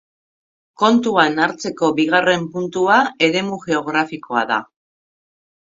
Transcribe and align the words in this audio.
Kontuan 0.83 1.37
hartzeko 1.43 1.91
bigarren 1.99 2.49
puntua 2.55 2.97
eremu 3.29 3.63
geografikoa 3.69 4.47
da. 4.57 4.61